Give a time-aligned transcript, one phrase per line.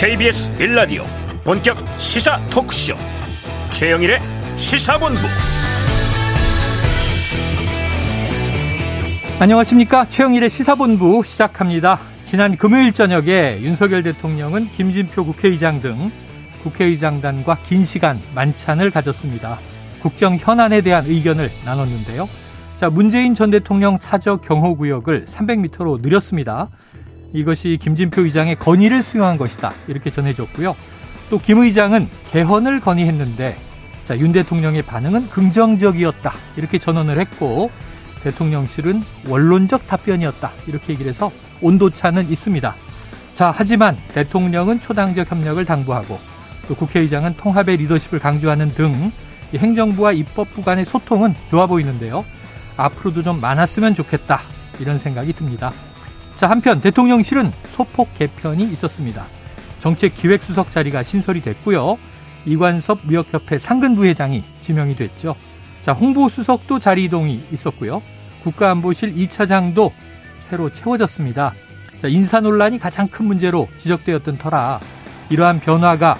[0.00, 1.02] KBS 빌라디오
[1.42, 2.94] 본격 시사 토크쇼.
[3.70, 4.20] 최영일의
[4.54, 5.18] 시사본부.
[9.40, 10.08] 안녕하십니까?
[10.08, 11.98] 최영일의 시사본부 시작합니다.
[12.22, 16.12] 지난 금요일 저녁에 윤석열 대통령은 김진표 국회의장 등
[16.62, 19.58] 국회의장단과 긴 시간 만찬을 가졌습니다.
[20.00, 22.28] 국정 현안에 대한 의견을 나눴는데요.
[22.76, 26.68] 자 문재인 전 대통령 사저 경호구역을 300m로 늘렸습니다
[27.32, 29.72] 이것이 김진표 의장의 건의를 수용한 것이다.
[29.86, 30.74] 이렇게 전해졌고요.
[31.30, 33.56] 또 김 의장은 개헌을 건의했는데
[34.06, 36.32] 자, 윤 대통령의 반응은 긍정적이었다.
[36.56, 37.70] 이렇게 전언을 했고
[38.22, 40.50] 대통령실은 원론적 답변이었다.
[40.66, 42.74] 이렇게 얘기를 해서 온도차는 있습니다.
[43.34, 46.18] 자, 하지만 대통령은 초당적 협력을 당부하고
[46.66, 49.12] 또 국회의장은 통합의 리더십을 강조하는 등
[49.54, 52.24] 행정부와 입법부 간의 소통은 좋아 보이는데요.
[52.78, 54.40] 앞으로도 좀 많았으면 좋겠다.
[54.80, 55.70] 이런 생각이 듭니다.
[56.38, 59.24] 자, 한편 대통령실은 소폭 개편이 있었습니다.
[59.80, 61.98] 정책기획수석 자리가 신설이 됐고요.
[62.46, 65.34] 이관섭 무역협회 상근부회장이 지명이 됐죠.
[65.82, 68.02] 자, 홍보수석도 자리 이동이 있었고요.
[68.44, 69.90] 국가안보실 2차장도
[70.38, 71.54] 새로 채워졌습니다.
[72.00, 74.78] 자, 인사 논란이 가장 큰 문제로 지적되었던 터라
[75.30, 76.16] 이러한 변화가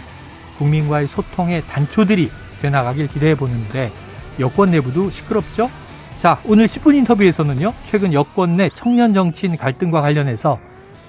[0.56, 2.28] 국민과의 소통의 단초들이
[2.60, 3.92] 되나가길 기대해 보는데
[4.40, 5.70] 여권 내부도 시끄럽죠?
[6.18, 10.58] 자, 오늘 10분 인터뷰에서는요, 최근 여권 내 청년 정치인 갈등과 관련해서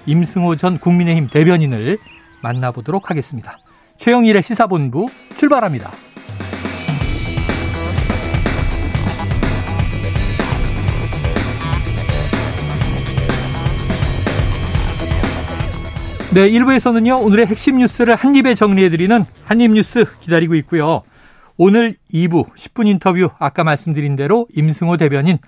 [0.06, 1.98] 임승호 전 국민의힘 대변인을
[2.44, 3.58] 만나보도록 하겠습니다.
[3.98, 5.90] 최영일의 시사본부 출발합니다.
[16.36, 21.02] 네, 1부에서는요, 오늘의 핵심 뉴스를 한입에 정리해드리는 한입뉴스 기다리고 있고요.
[21.62, 25.40] 오늘 2부 10분 인터뷰 아까 말씀드린 대로 임승호 대변인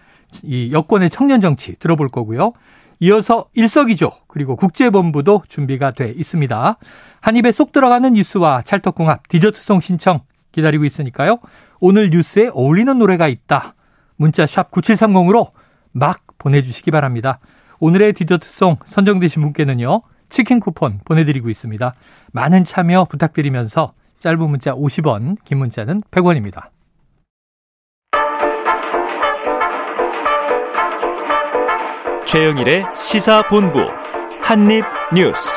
[0.43, 2.51] 이 여권의 청년 정치 들어볼 거고요.
[2.99, 6.77] 이어서 일석이조 그리고 국제본부도 준비가 돼 있습니다.
[7.21, 10.19] 한 입에 쏙 들어가는 뉴스와 찰떡궁합 디저트송 신청
[10.51, 11.39] 기다리고 있으니까요.
[11.79, 13.75] 오늘 뉴스에 어울리는 노래가 있다.
[14.17, 15.51] 문자 샵 9730으로
[15.93, 17.39] 막 보내주시기 바랍니다.
[17.79, 20.01] 오늘의 디저트송 선정되신 분께는요.
[20.27, 21.95] 치킨 쿠폰 보내드리고 있습니다.
[22.33, 26.69] 많은 참여 부탁드리면서 짧은 문자 50원, 긴 문자는 100원입니다.
[32.27, 33.79] 최영일의 시사본부
[34.43, 35.49] 한입뉴스.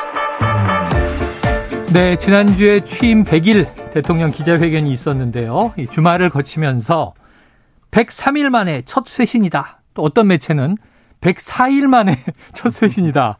[1.92, 5.74] 네, 지난주에 취임 100일 대통령 기자회견이 있었는데요.
[5.90, 7.12] 주말을 거치면서
[7.90, 9.82] 103일 만에 첫 쇄신이다.
[9.92, 10.78] 또 어떤 매체는
[11.20, 12.16] 104일 만에
[12.54, 13.36] 첫 쇄신이다.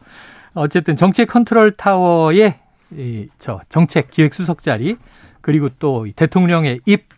[0.53, 2.61] 어쨌든 정책 컨트롤 타워의
[2.93, 4.99] 이, 저 정책 기획 수석 자리
[5.45, 7.09] 그리고 또 대통령의 입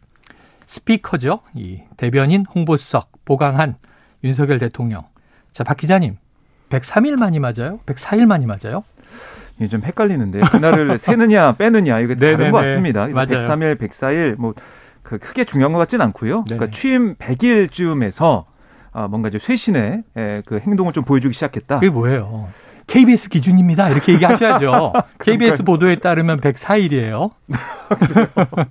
[0.66, 1.40] 스피커죠.
[1.54, 3.76] 이 대변인 홍보수석 보강한
[4.24, 5.04] 윤석열 대통령.
[5.52, 6.16] 자, 박 기자님.
[6.70, 7.78] 103일 만이 맞아요?
[7.86, 8.82] 104일 만이 맞아요?
[9.60, 13.06] 예, 좀 헷갈리는데 그날을 세느냐 빼느냐 이거 다른 것 같습니다.
[13.06, 13.26] 맞아요.
[13.26, 14.54] 103일, 104일 뭐
[15.06, 16.44] 그 크게 중요한 것 같지는 않고요.
[16.48, 16.58] 네네.
[16.58, 18.44] 그러니까 취임 100일쯤에서
[18.92, 20.02] 아, 뭔가 이제 쇠신의
[20.44, 21.78] 그 행동을 좀 보여주기 시작했다.
[21.78, 22.48] 그게 뭐예요?
[22.86, 23.90] KBS 기준입니다.
[23.90, 24.92] 이렇게 얘기하셔야죠.
[25.20, 27.32] KBS 보도에 따르면 104일이에요.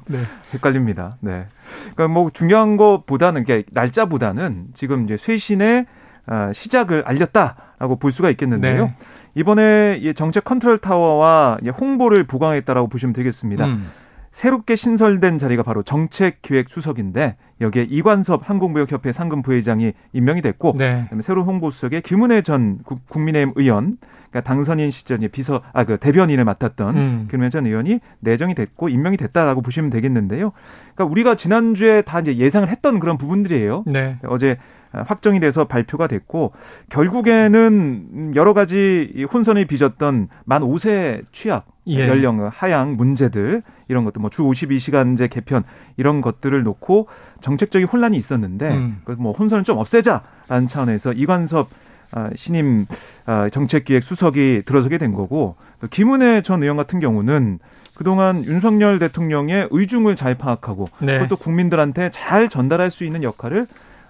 [0.08, 0.20] 네.
[0.54, 1.18] 헷갈립니다.
[1.20, 1.48] 네.
[1.94, 5.86] 그러니까 뭐 중요한 것보다는 날짜보다는 지금 이제 쇄신의
[6.28, 8.86] 아, 시작을 알렸다라고 볼 수가 있겠는데요.
[8.86, 8.96] 네.
[9.36, 13.66] 이번에 정책 컨트롤 타워와 홍보를 보강했다라고 보시면 되겠습니다.
[13.66, 13.92] 음.
[14.36, 21.04] 새롭게 신설된 자리가 바로 정책기획수석인데 여기에 이관섭 한국무역협회 상금 부회장이 임명이 됐고 네.
[21.04, 22.80] 그다음에 새로운 홍보수석에 김은혜 전
[23.10, 23.98] 국민의힘 의원
[24.30, 27.28] 그러니까 당선인 시절에 비서 아 그 대변인을 맡았던 음.
[27.32, 30.52] 김은혜 전 의원이 내정이 됐고 임명이 됐다라고 보시면 되겠는데요.
[30.96, 33.86] 그러니까 우리가 지난주에 다 이제 예상을 했던 그런 부분들이에요.
[33.88, 34.18] 네.
[34.28, 34.58] 어제
[34.92, 36.52] 확정이 돼서 발표가 됐고
[36.90, 42.08] 결국에는 여러 가지 혼선이 빚었던 만 5세 취약 예.
[42.08, 45.64] 연령 하향 문제들 이런 것들 뭐 주 52시간제 개편
[45.98, 47.08] 이런 것들을 놓고
[47.42, 49.02] 정책적인 혼란이 있었는데 음.
[49.18, 51.70] 뭐 혼선을 좀 없애자라는 차원에서 이관섭
[52.12, 52.86] 아, 신임
[53.26, 55.56] 아, 정책기획 수석이 들어서게 된 거고
[55.90, 57.60] 김은혜 전 의원 같은 경우는
[57.96, 61.18] 그동안 윤석열 대통령의 의중을 잘 파악하고 네.
[61.20, 63.68] 그것도 국민들한테 잘 전달할 수 있는 역할을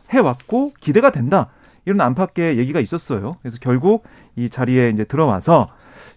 [0.09, 1.49] 해왔고 기대가 된다.
[1.85, 3.37] 이런 안팎의 얘기가 있었어요.
[3.41, 4.03] 그래서 결국
[4.35, 5.69] 이 자리에 이제 들어와서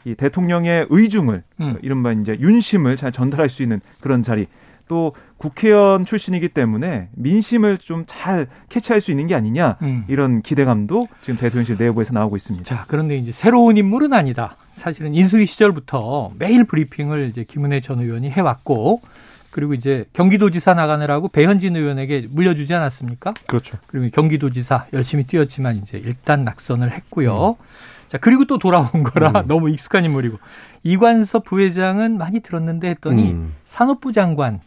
[0.09, 1.77] 이 대통령의 의중을 음.
[1.83, 4.47] 이른바 이제 윤심을 잘 전달할 수 있는 그런 자리
[4.89, 10.05] 또 국회의원 출신이기 때문에 민심을 좀 잘 캐치할 수 있는 게 아니냐 음.
[10.09, 12.65] 이런 기대감도 지금 대통령실 내부에서 나오고 있습니다.
[12.65, 14.57] 자, 그런데 이제 새로운 인물은 아니다.
[14.73, 19.03] 사실은 인수위 시절부터 매일 브리핑을 이제 김은혜 전 의원이 해왔고
[19.51, 23.35] 그리고 이제 경기도지사 나가느라고 배현진 의원에게 물려주지 않았습니까?
[23.47, 23.77] 그렇죠.
[23.89, 27.57] 그리고 경기도지사 열심히 뛰었지만 이제 일단 낙선을 했고요.
[27.59, 27.65] 음.
[28.09, 29.43] 자 그리고 또 돌아온 거라 음.
[29.49, 30.39] 너무 익숙한 인물이고
[30.83, 33.55] 이관섭 부회장은 많이 들었는데 했더니 음.
[33.65, 34.61] 산업부 장관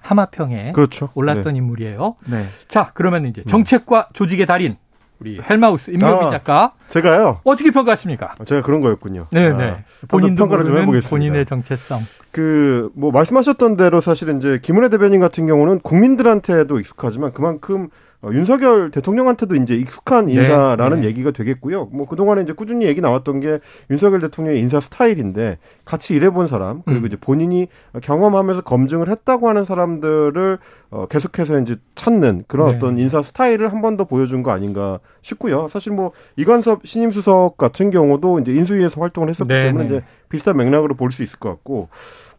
[0.00, 1.10] 하마평에 그렇죠.
[1.14, 1.58] 올랐던 네.
[1.58, 2.16] 인물이에요.
[2.26, 2.46] 네.
[2.68, 4.76] 자, 그러면 이제 정책과 조직의 달인
[5.18, 6.72] 우리 헬마우스 임경민 아, 작가.
[6.88, 7.40] 제가요.
[7.42, 8.36] 어떻게 평가하십니까?
[8.38, 9.26] 아, 제가 그런 거였군요.
[9.32, 9.64] 네, 네.
[9.70, 11.08] 아, 본인도 평가를 좀 해보겠습니다.
[11.10, 12.06] 본인의 정체성.
[12.30, 17.88] 그 뭐 말씀하셨던 대로 사실 이제 김은혜 대변인 같은 경우는 국민들한테도 익숙하지만 그만큼
[18.20, 21.08] 어, 윤석열 대통령한테도 이제 익숙한 네, 인사라는 네, 네.
[21.08, 21.84] 얘기가 되겠고요.
[21.92, 23.60] 뭐 그동안에 이제 꾸준히 얘기 나왔던 게
[23.90, 27.06] 윤석열 대통령의 인사 스타일인데 같이 일해본 사람 그리고 음.
[27.06, 27.68] 이제 본인이
[28.02, 30.58] 경험하면서 검증을 했다고 하는 사람들을
[30.90, 32.76] 어, 계속해서 이제 찾는 그런 네.
[32.76, 35.68] 어떤 인사 스타일을 한 번 더 보여준 거 아닌가 싶고요.
[35.68, 40.56] 사실 뭐 이관섭 신임 수석 같은 경우도 이제 인수위에서 활동을 했었기 네, 때문에 이제 비슷한
[40.56, 41.88] 맥락으로 볼 수 있을 것 같고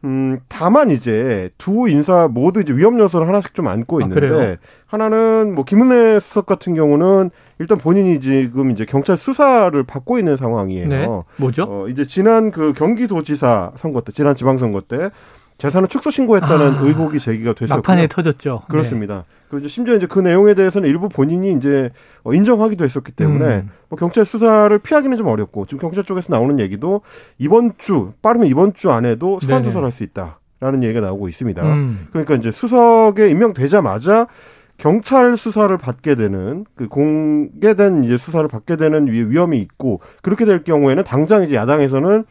[0.05, 4.57] 음, 다만 이제 두 인사 모두 이제 위험 요소를 하나씩 좀 안고 아, 있는데 아,
[4.87, 10.87] 하나는 뭐 김은혜 수석 같은 경우는 일단 본인이 지금 이제 경찰 수사를 받고 있는 상황이에요.
[10.87, 11.07] 네.
[11.35, 11.65] 뭐죠?
[11.67, 15.09] 어, 이제 지난 그 경기도지사 선거 때, 지난 지방선거 때
[15.59, 18.63] 재산을 축소 신고했다는 아, 의혹이 제기가 됐었고 막판에 터졌죠.
[18.69, 19.15] 그렇습니다.
[19.15, 19.23] 네.
[19.49, 21.89] 그리고 심지어 이제 그 내용에 대해서는 일부 본인이 이제
[22.23, 23.69] 어, 인정하기도 했었기 때문에 음.
[23.89, 27.01] 뭐 경찰 수사를 피하기는 좀 어렵고 지금 경찰 쪽에서 나오는 얘기도
[27.37, 31.61] 이번 주 빠르면 이번 주 안에도 수사 조사를 할 수 있다라는 얘기가 나오고 있습니다.
[31.63, 32.07] 음.
[32.11, 34.27] 그러니까 이제 수석에 임명되자마자
[34.77, 41.03] 경찰 수사를 받게 되는 그 공개된 이제 수사를 받게 되는 위험이 있고 그렇게 될 경우에는
[41.03, 42.23] 당장 이제 야당에서는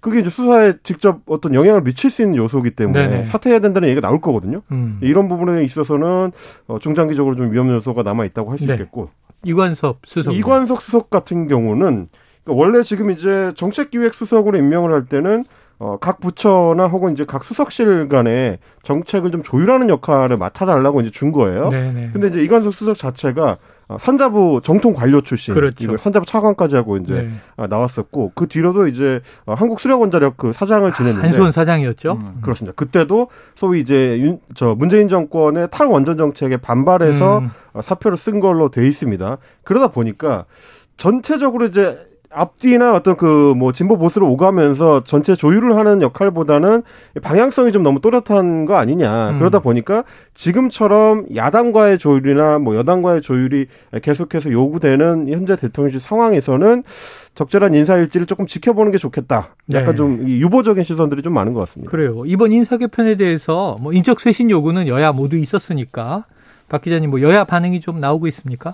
[0.00, 3.24] 그게 이제 수사에 직접 어떤 영향을 미칠 수 있는 요소이기 때문에 네네.
[3.24, 4.62] 사퇴해야 된다는 얘기가 나올 거거든요.
[4.70, 4.98] 음.
[5.02, 6.32] 이런 부분에 있어서는
[6.68, 8.74] 어, 중장기적으로 좀 위험 요소가 남아 있다고 할수 네.
[8.74, 9.10] 있겠고.
[9.44, 10.34] 이관섭 수석.
[10.34, 12.08] 이관석 수석 같은 경우는
[12.44, 15.44] 그러니까 원래 지금 이제 정책기획 수석으로 임명을 할 때는
[15.78, 21.32] 어, 각 부처나 혹은 이제 각 수석실 간에 정책을 좀 조율하는 역할을 맡아달라고 이제 준
[21.32, 21.68] 거예요.
[21.68, 22.10] 네네.
[22.12, 23.56] 근데 이제 이관석 수석 자체가 어,
[23.98, 25.96] 산자부 정통 관료 출신, 그렇죠.
[25.96, 27.30] 산자부 차관까지 하고 이제 네.
[27.56, 32.18] 어, 나왔었고 그 뒤로도 이제 어, 한국 수력원자력 그 사장을 지냈는데 아, 한수원 사장이었죠.
[32.20, 32.74] 음, 그렇습니다.
[32.74, 37.50] 그때도 소위 이제 윤, 저 문재인 정권의 탈원전 정책에 반발해서 음.
[37.80, 39.38] 사표를 쓴 걸로 돼 있습니다.
[39.62, 40.46] 그러다 보니까
[40.96, 46.82] 전체적으로 이제 앞뒤나 어떤 그 뭐 진보 보수를 오가면서 전체 조율을 하는 역할보다는
[47.22, 49.30] 방향성이 좀 너무 또렷한 거 아니냐.
[49.30, 49.38] 음.
[49.38, 53.66] 그러다 보니까 지금처럼 야당과의 조율이나 뭐 여당과의 조율이
[54.02, 56.82] 계속해서 요구되는 현재 대통령실 상황에서는
[57.34, 59.54] 적절한 인사일지를 조금 지켜보는 게 좋겠다.
[59.72, 59.96] 약간 네.
[59.96, 61.90] 좀 유보적인 시선들이 좀 많은 것 같습니다.
[61.90, 62.22] 그래요.
[62.26, 66.24] 이번 인사 개편에 대해서 뭐 인적 쇄신 요구는 여야 모두 있었으니까
[66.68, 68.72] 박 기자님 뭐 여야 반응이 좀 나오고 있습니까?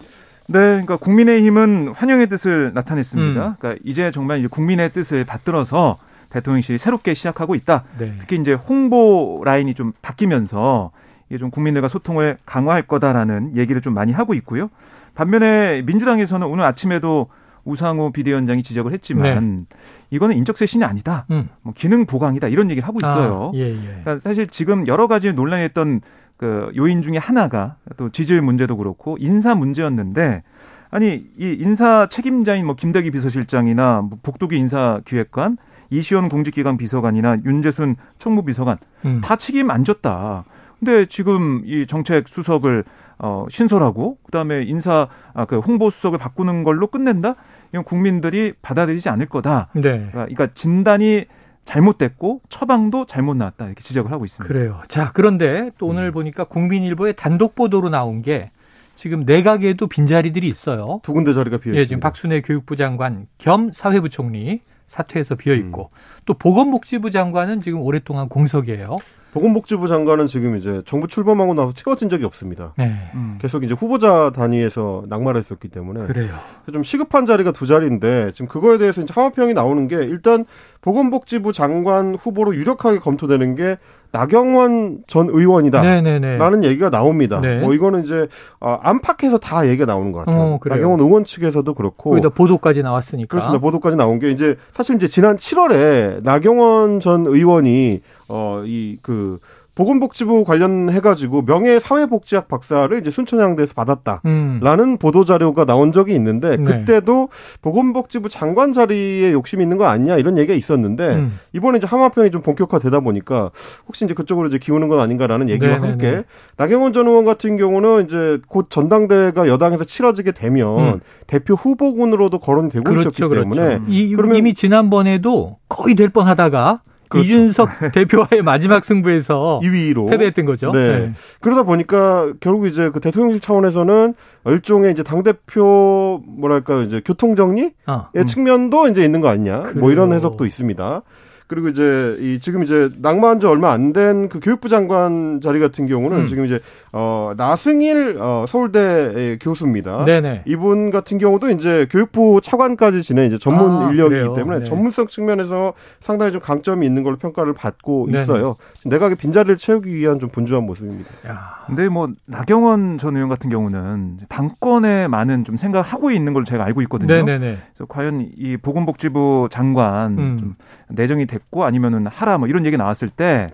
[0.53, 3.47] 네, 그러니까 국민의힘은 환영의 뜻을 나타냈습니다.
[3.47, 3.55] 음.
[3.59, 5.99] 그러니까 이제 정말 이제 국민의 뜻을 받들어서
[6.31, 7.85] 대통령실이 새롭게 시작하고 있다.
[7.99, 8.15] 네.
[8.21, 10.91] 특히 이제 홍보 라인이 좀 바뀌면서
[11.29, 14.69] 이게 좀 국민들과 소통을 강화할 거다라는 얘기를 좀 많이 하고 있고요.
[15.15, 17.29] 반면에 민주당에서는 오늘 아침에도
[17.65, 19.77] 우상호 비대위원장이 지적을 했지만 네.
[20.11, 21.27] 이거는 인적 쇄신이 아니다.
[21.31, 21.49] 음.
[21.63, 23.53] 뭐 기능 보강이다 이런 얘기를 하고 있어요.
[23.55, 23.77] 아, 예, 예.
[23.77, 26.01] 그러니까 사실 지금 여러 가지 논란했던
[26.43, 30.43] 그 요인 중에 하나가 또 지질 문제도 그렇고 인사 문제였는데
[30.91, 35.57] 아니 이 인사 책임자인 뭐 김대기 비서실장이나 뭐 복도기 인사기획관
[35.91, 39.21] 이시원 공직기관 비서관이나 윤재순 총무비서관 음.
[39.23, 40.45] 다 책임 안 졌다.
[40.81, 42.83] 근데 지금 이 정책 수석을
[43.21, 47.37] 어 신설하고 그다음에 인사 아, 그 홍보 수석을 바꾸는 걸로 끝낸다?
[47.71, 49.69] 이건 국민들이 받아들이지 않을 거다.
[49.75, 50.09] 네.
[50.11, 51.27] 그러니까 진단이
[51.65, 54.53] 잘못됐고 처방도 잘못 나왔다 이렇게 지적을 하고 있습니다.
[54.53, 54.81] 그래요.
[54.89, 56.13] 자 그런데 또 오늘 음.
[56.13, 58.51] 보니까 국민일보의 단독 보도로 나온 게
[58.95, 61.01] 지금 내각에도 빈자리들이 있어요.
[61.03, 61.81] 두 군데 자리가 비어 있습니다.
[61.81, 65.97] 예, 지금 박순애 교육부 장관 겸 사회부 총리 사퇴해서 비어 있고 음.
[66.27, 68.99] 또 보건복지부 장관은 지금 오랫동안 공석이에요.
[69.33, 72.75] 보건복지부 장관은 지금 이제 정부 출범하고 나서 채워진 적이 없습니다.
[72.77, 73.11] 네.
[73.15, 73.39] 음.
[73.41, 76.35] 계속 이제 후보자 단위에서 낙마를 했었기 때문에 그래요.
[76.73, 80.45] 좀 시급한 자리가 두 자리인데 지금 그거에 대해서 이제 하마평이 나오는 게 일단
[80.83, 83.79] 보건복지부 장관 후보로 유력하게 검토되는 게
[84.13, 86.69] 나경원 전 의원이다라는 네네네.
[86.69, 87.41] 얘기가 나옵니다.
[87.41, 87.61] 네.
[87.61, 88.29] 뭐 이거는 이제
[88.61, 90.37] 어, 안팎에서 다 얘기가 나오는 것 같아요.
[90.39, 93.59] 어, 나경원 의원 측에서도 그렇고 거기다 보도까지 나왔으니까 그렇습니다.
[93.61, 99.39] 보도까지 나온 게 이제 사실 이제 지난 7월에 나경원 전 의원이 어이그
[99.75, 104.99] 보건복지부 관련해가지고 명예 사회복지학 박사를 이제 순천향대에서 받았다라는 음.
[104.99, 106.65] 보도 자료가 나온 적이 있는데 네.
[106.65, 107.31] 그때도
[107.63, 111.39] 보건복지부 장관 자리에 욕심이 있는 거 아니냐 이런 얘기가 있었는데 음.
[111.55, 113.51] 이번에 이제 하마평이 좀 본격화되다 보니까
[113.89, 115.89] 혹시 이제 그쪽으로 이제 기우는 건 아닌가라는 얘기와 네네네.
[115.89, 116.25] 함께
[116.59, 121.01] 나경원 전 의원 같은 경우는 이제 곧 전당대회가 여당에서 치러지게 되면 음.
[121.27, 123.55] 대표 후보군으로도 거론이 되고 그렇죠, 있었기 그렇죠.
[123.55, 127.27] 때문에 이, 그러면 이미 지난번에도 거의 될 뻔하다가 그렇죠.
[127.27, 130.73] 이준석 대표와의 마지막 승부에서 2위로 패배했던 거죠.
[130.73, 130.99] 네.
[130.99, 131.13] 네.
[131.41, 134.15] 그러다 보니까 결국 이제 그 대통령실 차원에서는
[134.47, 138.27] 일종의 이제 당 대표 뭐랄까 이제 교통 정리의 아, 음.
[138.27, 139.61] 측면도 이제 있는 거 아니냐.
[139.63, 139.75] 그래요.
[139.81, 141.03] 뭐 이런 해석도 있습니다.
[141.49, 145.87] 그리고 이제 이 지금 이제 낙마한 지 얼마 안 된 그 교육부 장관 자리 같은
[145.87, 146.29] 경우는 음.
[146.29, 146.61] 지금 이제
[146.95, 150.05] 어 나승일 어 서울대 교수입니다.
[150.05, 150.43] 네네.
[150.45, 154.35] 이분 같은 경우도 이제 교육부 차관까지 지낸 이제 전문 아, 인력이기 그래요?
[154.35, 154.65] 때문에 네.
[154.67, 158.23] 전문성 측면에서 상당히 좀 강점이 있는 걸로 평가를 받고 네네.
[158.23, 158.57] 있어요.
[158.85, 161.31] 내각의 빈자리를 채우기 위한 좀 분주한 모습입니다.
[161.31, 161.63] 야.
[161.67, 166.63] 근데 뭐 나경원 전 의원 같은 경우는 당권에 많은 좀 생각을 하고 있는 걸 제가
[166.65, 167.15] 알고 있거든요.
[167.15, 167.59] 네네네.
[167.75, 170.37] 그래서 과연 이 보건복지부 장관 음.
[170.39, 170.55] 좀
[170.89, 173.49] 내정이 됐고 아니면은 하라 뭐 이런 얘기 나왔을 때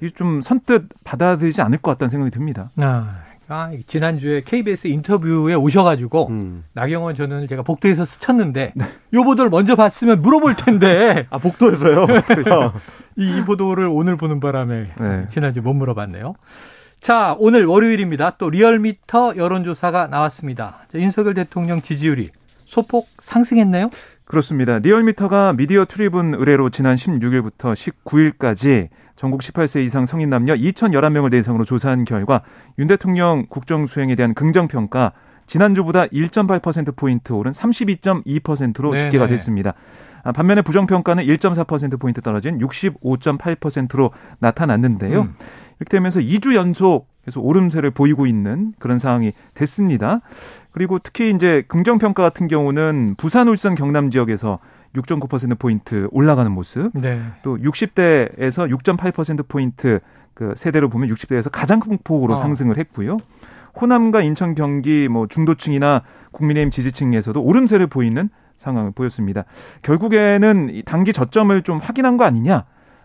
[0.00, 2.70] 이 좀 선뜻 받아들이지 않을 것 같다는 생각이 듭니다.
[2.84, 3.24] 아.
[3.46, 6.64] 아, 지난주에 KBS 인터뷰에 오셔가지고 음.
[6.72, 8.84] 나경원 전 의원을 제가 복도에서 스쳤는데 네.
[9.12, 12.06] 요 보도를 먼저 봤으면 물어볼 텐데 아 복도에서요?
[13.16, 15.26] 이, 이 보도를 오늘 보는 바람에 네.
[15.28, 16.34] 지난주 못 물어봤네요.
[17.00, 18.36] 자, 오늘 월요일입니다.
[18.38, 20.86] 또 리얼미터 여론조사가 나왔습니다.
[20.90, 22.30] 자, 윤석열 대통령 지지율이
[22.74, 23.88] 소폭 상승했나요?
[24.24, 24.80] 그렇습니다.
[24.80, 32.04] 리얼미터가 미디어 트리뷴 의뢰로 지난 16일부터 19일까지 전국 18세 이상 성인 남녀 2,011명을 대상으로 조사한
[32.04, 32.42] 결과
[32.80, 35.12] 윤 대통령 국정 수행에 대한 긍정 평가
[35.46, 39.02] 지난주보다 1.8%포인트 오른 32.2%로 네네.
[39.04, 39.74] 집계가 됐습니다.
[40.24, 45.20] 아, 반면에 부정평가는 1.4%포인트 떨어진 65.8%로 나타났는데요.
[45.20, 45.34] 음.
[45.78, 50.20] 이렇게 되면서 2주 연속 계속 오름세를 보이고 있는 그런 상황이 됐습니다.
[50.72, 54.58] 그리고 특히 이제 긍정평가 같은 경우는 부산, 울산, 경남 지역에서
[54.94, 56.90] 6.9%포인트 올라가는 모습.
[56.94, 57.20] 네.
[57.42, 60.00] 또 60대에서 6.8%포인트
[60.34, 62.36] 그 세대로 보면 60대에서 가장 큰 폭으로 어.
[62.36, 63.18] 상승을 했고요.
[63.80, 66.02] 호남과 인천, 경기 뭐 중도층이나
[66.32, 69.44] 국민의힘 지지층에서도 오름세를 보이는 상황을 보였습니다.
[69.82, 72.64] 결국에는 단기 저점을 좀 확인한 거 아니냐?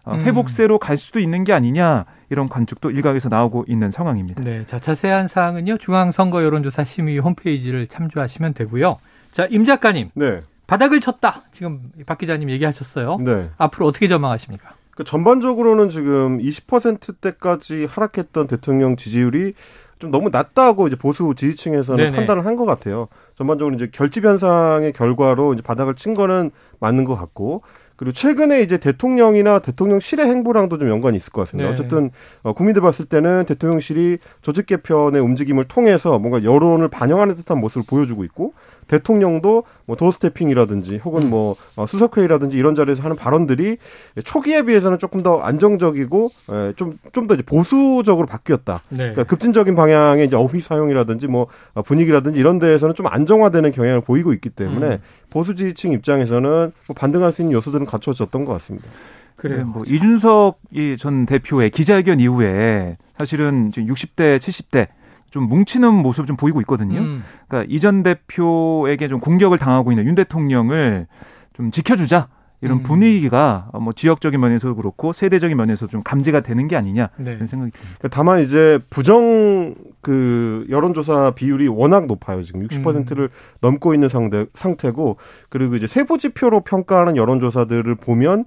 [0.10, 0.22] 어, 음.
[0.22, 4.44] 회복세로 갈 수도 있는 게 아니냐 이런 관측도 일각에서 나오고 있는 상황입니다.
[4.44, 8.98] 네, 자 자세한 사항은요 중앙선거 여론조사 심의 홈페이지를 참조하시면 되고요.
[9.32, 10.42] 자 임 작가님, 네.
[10.68, 11.44] 바닥을 쳤다.
[11.52, 13.18] 지금 박 기자님 얘기하셨어요.
[13.18, 13.50] 네.
[13.58, 14.72] 앞으로 어떻게 전망하십니까?
[14.96, 19.54] 그 전반적으로는 지금 20%대까지 하락했던 대통령 지지율이
[20.00, 22.16] 좀 너무 낮다고 이제 보수 지지층에서는 네네.
[22.16, 23.08] 판단을 한 것 같아요.
[23.38, 27.64] 전반적으로 이제 결집 현상의 결과로 이제 바닥을 친 거는 맞는 것 같고
[28.00, 31.68] 그리고 최근에 이제 대통령이나 대통령실의 행보랑도 좀 연관이 있을 것 같습니다.
[31.68, 31.74] 네.
[31.74, 32.12] 어쨌든
[32.44, 38.24] 어, 국민들 봤을 때는 대통령실이 조직 개편의 움직임을 통해서 뭔가 여론을 반영하는 듯한 모습을 보여주고
[38.24, 38.54] 있고
[38.90, 41.30] 대통령도 뭐 도스태핑이라든지 혹은 음.
[41.30, 43.78] 뭐 어, 수석회의라든지 이런 자리에서 하는 발언들이
[44.26, 46.30] 초기에 비해서는 조금 더 안정적이고
[46.76, 48.82] 좀 좀 더 보수적으로 바뀌었다.
[48.90, 48.98] 네.
[48.98, 54.34] 그러니까 급진적인 방향의 이제 어휘 사용이라든지 뭐 어, 분위기라든지 이런 데에서는 좀 안정화되는 경향을 보이고
[54.34, 54.98] 있기 때문에 음.
[55.30, 58.88] 보수 지지층 입장에서는 뭐 반등할 수 있는 요소들은 갖춰졌던 것 같습니다.
[59.36, 59.66] 그래요.
[59.66, 60.60] 뭐 이준석
[60.98, 64.88] 전 대표의 기자회견 이후에 사실은 지금 60대, 70대
[65.30, 67.00] 좀 뭉치는 모습 좀 보이고 있거든요.
[67.00, 67.24] 음.
[67.48, 71.08] 그러니까 이전 대표에게 좀 공격을 당하고 있는 윤 대통령을
[71.54, 72.28] 좀 지켜주자.
[72.62, 72.84] 이런 음.
[72.84, 77.32] 분위기가 뭐 지역적인 면에서도 그렇고 세대적인 면에서 좀 감지가 되는 게 아니냐 네.
[77.32, 77.96] 이런 생각이 듭니다.
[78.00, 82.44] 그러니까 다만 이제 부정 그 여론조사 비율이 워낙 높아요.
[82.44, 83.30] 지금 60%를 음.
[83.62, 85.18] 넘고 있는 상태, 상태고
[85.48, 88.44] 그리고 이제 세부 지표로 평가하는 여론조사들을 보면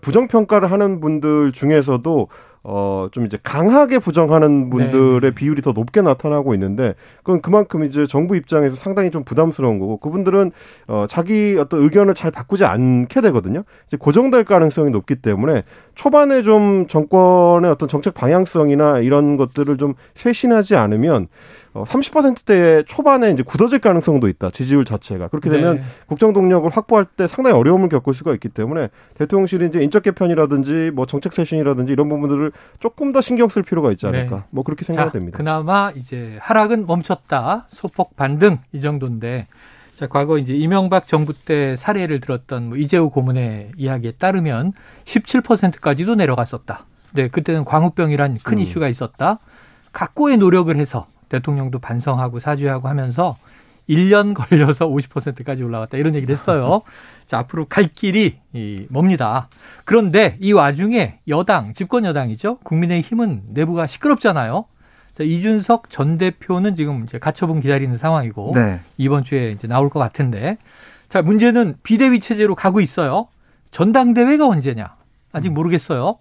[0.00, 2.28] 부정 평가를 하는 분들 중에서도
[2.68, 5.30] 어, 좀 이제 강하게 부정하는 분들의 네.
[5.30, 10.50] 비율이 더 높게 나타나고 있는데, 그건 그만큼 이제 정부 입장에서 상당히 좀 부담스러운 거고, 그분들은,
[10.88, 13.62] 어, 자기 어떤 의견을 잘 바꾸지 않게 되거든요.
[13.86, 15.62] 이제 고정될 가능성이 높기 때문에,
[15.94, 21.28] 초반에 좀 정권의 어떤 정책 방향성이나 이런 것들을 좀 쇄신하지 않으면,
[21.76, 24.50] 어, 30%대 초반에 이제 굳어질 가능성도 있다.
[24.50, 25.28] 지지율 자체가.
[25.28, 25.82] 그렇게 되면 네.
[26.06, 31.04] 국정 동력을 확보할 때 상당히 어려움을 겪을 수가 있기 때문에 대통령실이 이제 인적 개편이라든지 뭐
[31.04, 32.50] 정책 쇄신이라든지 이런 부분들을
[32.80, 34.36] 조금 더 신경 쓸 필요가 있지 않을까.
[34.36, 34.42] 네.
[34.50, 35.36] 뭐 그렇게 생각됩니다.
[35.36, 37.66] 그나마 이제 하락은 멈췄다.
[37.68, 39.46] 소폭 반등 이 정도인데
[39.96, 44.72] 자, 과거 이제 이명박 정부 때 사례를 들었던 뭐 이재호 고문의 이야기에 따르면
[45.04, 46.84] 17%까지도 내려갔었다.
[47.14, 48.62] 네, 그때는 광우병이란 큰 음.
[48.62, 49.38] 이슈가 있었다.
[49.92, 53.38] 각고의 노력을 해서 대통령도 반성하고 사죄하고 하면서
[53.88, 56.82] 1년 걸려서 50%까지 올라갔다 이런 얘기를 했어요.
[57.26, 59.48] 자, 앞으로 갈 길이 이 멉니다.
[59.84, 62.58] 그런데 이 와중에 여당, 집권 여당이죠.
[62.58, 64.66] 국민의힘은 내부가 시끄럽잖아요.
[65.16, 68.80] 자, 이준석 전 대표는 지금 이제 가처분 기다리는 상황이고 네.
[68.98, 70.58] 이번 주에 이제 나올 것 같은데
[71.08, 73.28] 자, 문제는 비대위 체제로 가고 있어요.
[73.70, 74.96] 전당대회가 언제냐?
[75.32, 76.18] 아직 모르겠어요.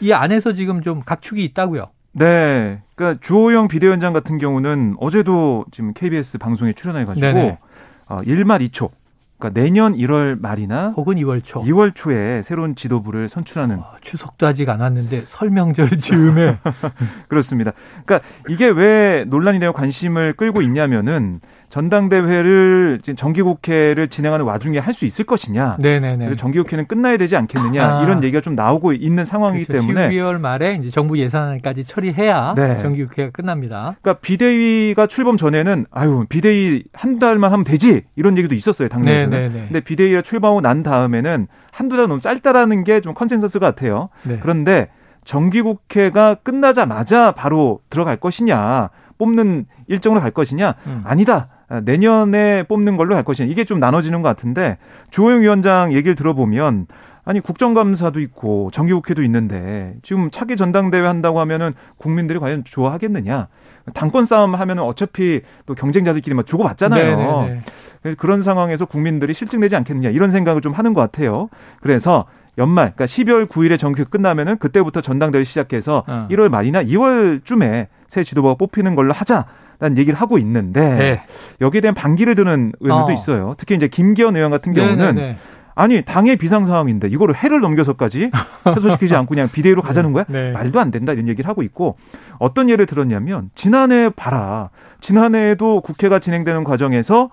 [0.00, 1.90] 이 안에서 지금 좀 각축이 있다고요.
[2.14, 2.80] 네.
[2.94, 7.58] 그러니까 주호영 비대위원장 같은 경우는 어제도 지금 KBS 방송에 출연해 가지고
[8.06, 8.90] 어, 1말 2초.
[9.38, 11.60] 그러니까 내년 1월 말이나 혹은 2월 초.
[11.60, 16.58] 2월 초에 새로운 지도부를 선출하는 어, 추석도 아직 안 왔는데 설명절 즈음에
[17.28, 17.72] 그렇습니다.
[18.04, 21.40] 그러니까 이게 왜 논란이 되고 관심을 끌고 있냐면은
[21.70, 25.76] 전당대회를 정기국회를 진행하는 와중에 할 수 있을 것이냐.
[25.80, 26.36] 네네네.
[26.36, 27.84] 정기국회는 끝나야 되지 않겠느냐.
[27.98, 28.02] 아.
[28.04, 29.84] 이런 얘기가 좀 나오고 있는 상황이기 그렇죠.
[29.88, 32.78] 때문에 12월 말에 이제 정부 예산안까지 처리해야 네.
[32.78, 33.96] 정기국회가 끝납니다.
[34.00, 39.30] 그러니까 비대위가 출범 전에는 아유 비대위 한 달만 하면 되지 이런 얘기도 있었어요 당내에서는.
[39.36, 39.64] 네네네.
[39.66, 44.10] 근데 비대위가 출범하고 난 다음에는 한두 달 너무 짧다라는 게 좀 컨센서스 같아요.
[44.22, 44.38] 네.
[44.40, 44.88] 그런데
[45.24, 51.02] 정기국회가 끝나자마자 바로 들어갈 것이냐 뽑는 일정으로 갈 것이냐 음.
[51.04, 51.53] 아니다 아,
[51.84, 54.78] 내년에 뽑는 걸로 할 것이냐 이게 좀 나눠지는 것 같은데
[55.10, 56.86] 주호영 위원장 얘기를 들어보면
[57.24, 63.48] 아니 국정감사도 있고 정기국회도 있는데 지금 차기 전당대회 한다고 하면은 국민들이 과연 좋아하겠느냐
[63.92, 67.16] 당권 싸움 하면은 어차피 또 경쟁자들끼리 막 주고받잖아요.
[67.16, 67.62] 네네네.
[68.02, 68.14] 네.
[68.14, 71.48] 그런 상황에서 국민들이 실증내지 않겠느냐 이런 생각을 좀 하는 것 같아요.
[71.80, 76.28] 그래서 연말, 그러니까 12월 9일에 정기 끝나면은 그때부터 전당대회 시작해서 어.
[76.30, 79.46] 1월 말이나 2월쯤에 새 지도부가 뽑히는 걸로 하자.
[79.78, 81.22] 라는 얘기를 하고 있는데 네.
[81.60, 83.12] 여기에 대한 반기를 드는 의원들도 어.
[83.12, 83.54] 있어요.
[83.58, 85.38] 특히 이제 김기현 의원 같은 경우는 네네네.
[85.74, 88.30] 아니 당의 비상 상황인데 이거를 해를 넘겨서까지
[88.76, 89.86] 해소시키지 않고 그냥 비대위로 네.
[89.86, 90.24] 가자는 거야?
[90.28, 90.52] 네.
[90.52, 91.96] 말도 안 된다 이런 얘기를 하고 있고
[92.38, 97.30] 어떤 예를 들었냐면 지난해 봐라 지난해에도 국회가 진행되는 과정에서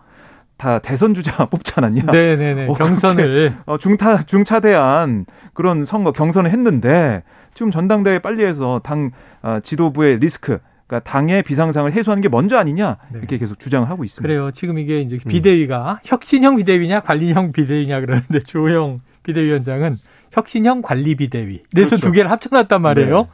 [0.57, 2.03] 다 대선 주자 뽑지 않았냐?
[2.11, 2.67] 네네네.
[2.67, 9.11] 어, 경선을 어, 중타 중차대한 그런 선거 경선을 했는데 지금 전당대회 빨리 해서 당
[9.43, 10.59] 어, 지도부의 리스크
[10.91, 13.19] 그러니까 당의 비상상을 해소하는 게 먼저 아니냐 네.
[13.19, 14.21] 이렇게 계속 주장을 하고 있습니다.
[14.21, 14.51] 그래요.
[14.51, 15.97] 지금 이게 이제 비대위가 음.
[16.03, 19.97] 혁신형 비대위냐 관리형 비대위냐 그러는데 조영 비대위원장은
[20.31, 21.61] 혁신형 관리 비대위.
[21.71, 22.07] 그래서 그렇죠.
[22.07, 23.29] 두 개를 합쳐놨단 말이에요.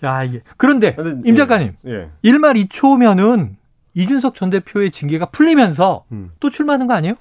[0.00, 0.06] 네.
[0.08, 1.92] 야 이게 그런데 임 작가님 예.
[1.92, 2.10] 예.
[2.24, 3.54] 1말 2초면은
[3.94, 6.32] 이준석 전 대표의 징계가 풀리면서 음.
[6.40, 7.14] 또 출마하는 거 아니에요?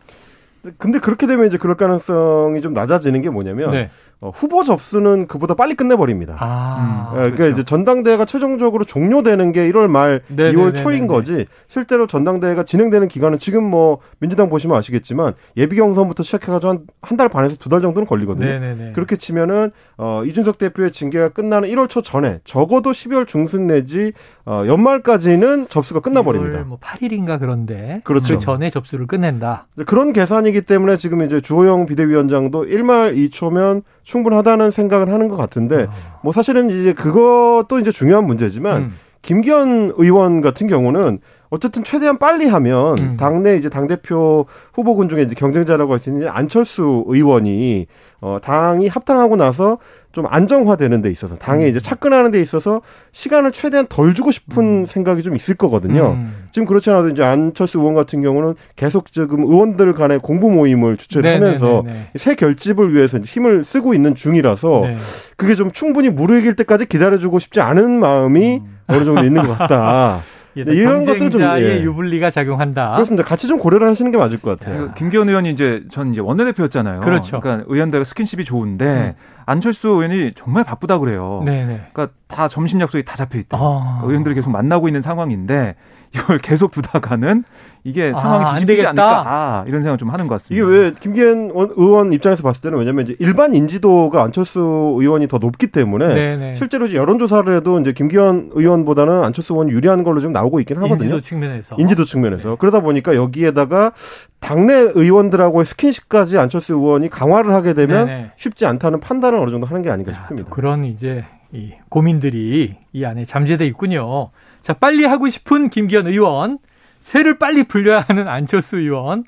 [0.77, 3.89] 근데 그렇게 되면 이제 그럴 가능성이 좀 낮아지는 게 뭐냐면 네.
[4.21, 6.37] 어, 후보 접수는 그보다 빨리 끝내버립니다.
[6.39, 7.51] 아, 음, 그러니까 그렇죠.
[7.53, 10.57] 이제 전당대회가 최종적으로 종료되는 게 1월 말, 네네네네네.
[10.57, 11.45] 2월 초인 거지.
[11.67, 17.67] 실제로 전당대회가 진행되는 기간은 지금 뭐 민주당 보시면 아시겠지만 예비 경선부터 시작해가지고 한달 반에서 두
[17.69, 18.45] 달 정도는 걸리거든요.
[18.45, 18.91] 네네네.
[18.93, 24.13] 그렇게 치면은 어, 이준석 대표의 징계가 끝나는 1월 초 전에 적어도 12월 중순 내지
[24.45, 26.63] 어, 연말까지는 접수가 끝나버립니다.
[26.63, 28.35] 뭐 8일인가 그런데 그렇죠.
[28.37, 29.67] 그 전에 접수를 끝낸다.
[29.85, 35.87] 그런 계산이 기 때문에 지금 이제 주호영 비대위원장도 1말 2초면 충분하다는 생각을 하는 것 같은데
[35.89, 36.19] 아.
[36.23, 38.93] 뭐 사실은 이제 그것도 이제 중요한 문제지만 음.
[39.21, 43.17] 김기현 의원 같은 경우는 어쨌든 최대한 빨리 하면 음.
[43.17, 47.87] 당내 이제 당 대표 후보군 중에 이제 경쟁자라고 할 수 있는 안철수 의원이
[48.21, 49.77] 어 당이 합당하고 나서
[50.15, 51.69] 좀 안정화되는 데 있어서 당에 음.
[51.69, 54.85] 이제 착근하는 데 있어서 시간을 최대한 덜 주고 싶은 음.
[54.85, 56.11] 생각이 좀 있을 거거든요.
[56.11, 56.47] 음.
[56.53, 61.83] 지금 그렇지 않아도 이제 안철수 의원 같은 경우는 계속 지금 의원들 간의 공부 모임을 주최하면서
[62.15, 64.97] 새 결집을 위해서 힘을 쓰고 있는 중이라서 네.
[65.35, 68.77] 그게 좀 충분히 무르익일 때까지 기다려주고 싶지 않은 마음이 음.
[68.87, 70.21] 어느 정도 있는 것 같다.
[70.57, 71.81] 예, 네, 이런 것들 좀 예.
[71.81, 72.93] 유불리가 작용한다.
[72.93, 73.27] 그렇습니다.
[73.27, 74.91] 같이 좀 고려를 하시는 게 맞을 것 같아요.
[74.93, 77.01] 김기현 의원이 이제 전 이제 원내대표였잖아요.
[77.01, 77.39] 그렇죠.
[77.39, 79.13] 그러니까 의원들과 스킨십이 좋은데 음.
[79.45, 81.41] 안철수 의원이 정말 바쁘다 그래요.
[81.45, 81.87] 네네.
[81.93, 83.57] 그러니까 다 점심 약속이 다 잡혀 있다.
[83.59, 84.01] 아.
[84.03, 85.75] 의원들을 계속 만나고 있는 상황인데
[86.13, 87.43] 이걸 계속 두다가는
[87.85, 90.55] 이게 아, 상황이 아, 뒤집히지 않을까 아, 이런 생각 좀 하는 것 같습니다.
[90.55, 95.67] 이게 왜 김기현 의원 입장에서 봤을 때는 왜냐면 이제 일반 인지도가 안철수 의원이 더 높기
[95.67, 96.55] 때문에 네네.
[96.55, 100.95] 실제로 여론조사를 해도 이제 김기현 의원보다는 안철수 의원이 유리한 걸로 좀 나오고 있긴 하거든요.
[100.95, 101.75] 인지도 측면에서.
[101.77, 102.49] 인지도 측면에서.
[102.49, 102.55] 네.
[102.57, 103.91] 그러다 보니까 여기에다가
[104.39, 108.31] 당내 의원들하고의 스킨십까지 안철수 의원이 강화를 하게 되면 네네.
[108.35, 110.49] 쉽지 않다는 판단을 어느 정도 하는 게 아닌가 싶습니다.
[110.49, 114.31] 그런 이제 이 고민들이 이 안에 잠재돼 있군요.
[114.63, 116.57] 자, 빨리 하고 싶은 김기현 의원,
[117.05, 119.25] 새를 빨리 불려야 하는 안철수 의원,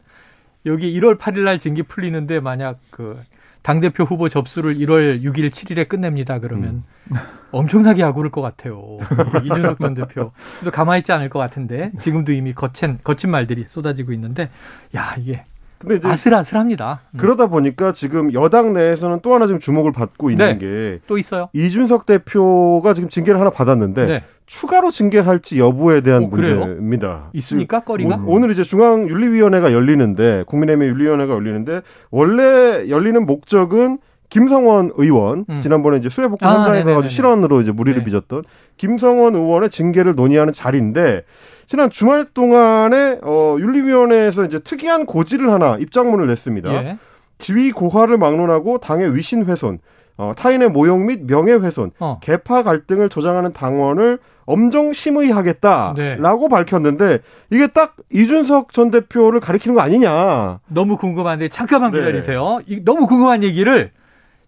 [0.65, 3.21] 여기 1월 8일 날 징계 풀리는데 만약 그
[3.61, 6.39] 당대표 후보 접수를 1월 6일, 7일에 끝냅니다.
[6.39, 7.15] 그러면 음.
[7.51, 8.97] 엄청나게 악우를 것 같아요.
[9.45, 10.31] 이준석 전 대표.
[10.63, 14.49] 또 가만히 있지 않을 것 같은데 지금도 이미 거친, 거친 말들이 쏟아지고 있는데
[14.95, 15.45] 야, 이게
[15.79, 17.01] 근데 이제 아슬아슬합니다.
[17.11, 17.17] 음.
[17.17, 20.99] 그러다 보니까 지금 여당 내에서는 또 하나 지금 주목을 받고 있는 네.
[21.01, 21.49] 게또 있어요.
[21.53, 24.23] 이준석 대표가 지금 징계를 하나 받았는데 네.
[24.47, 27.29] 추가로 징계할지 여부에 대한 오, 문제입니다.
[27.33, 27.81] 있습니까?
[27.81, 28.23] 꺼리가?
[28.25, 35.61] 오, 늘 이제 중앙윤리위원회가 열리는데 국민의힘 윤리위원회가 열리는데 원래 열리는 목적은 김성원 의원 음.
[35.61, 38.05] 지난번에 이제 수해복구 아, 현장에 가가지고 실언으로 이제 무리를 네.
[38.05, 38.43] 빚었던
[38.77, 41.23] 김성원 의원의 징계를 논의하는 자리인데
[41.65, 46.73] 지난 주말 동안에 어 윤리위원회에서 이제 특이한 고지를 하나 입장문을 냈습니다.
[46.73, 46.97] 예.
[47.39, 49.79] 지위 고하를 막론하고 당의 위신 훼손,
[50.17, 52.19] 어, 타인의 모욕 및 명예훼손, 어.
[52.21, 56.49] 개파 갈등을 조장하는 당원을 엄정 심의하겠다라고 네.
[56.49, 57.19] 밝혔는데
[57.51, 60.59] 이게 딱 이준석 전 대표를 가리키는 거 아니냐?
[60.67, 61.99] 너무 궁금한데 잠깐만 네.
[61.99, 62.59] 기다리세요.
[62.67, 62.79] 네.
[62.83, 63.91] 너무 궁금한 얘기를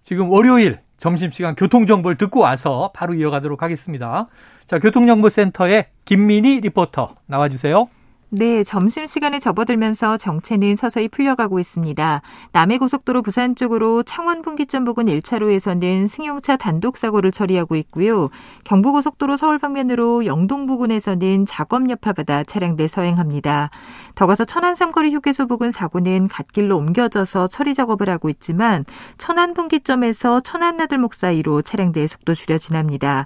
[0.01, 4.27] 지금 월요일 점심시간 교통정보를 듣고 와서 바로 이어가도록 하겠습니다.
[4.67, 7.89] 자, 교통정보센터의 김민희 리포터 나와주세요.
[8.31, 12.21] 네, 점심시간에 접어들면서 정체는 서서히 풀려가고 있습니다.
[12.51, 18.29] 남해고속도로 부산 쪽으로 창원 분기점 부근 1차로에서는 승용차 단독 사고를 처리하고 있고요.
[18.65, 23.71] 경부고속도로 서울 방면으로 영동 부근에서는 작업 여파받아 차량들 서행합니다.
[24.13, 28.85] 더 가서 천안 삼거리 휴게소 부근 사고는 갓길로 옮겨져서 처리 작업을 하고 있지만
[29.17, 33.25] 천안 분기점에서 천안 나들목 사이로 차량들 속도 줄여 지납니다.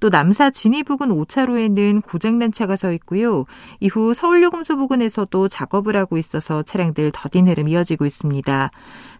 [0.00, 3.44] 또 남사 진이 부근 5차로에는 고장난 차가 서 있고요.
[3.80, 8.70] 이후 서울요금소 부근에서도 작업을 하고 있어서 차량들 더딘 흐름 이어지고 있습니다.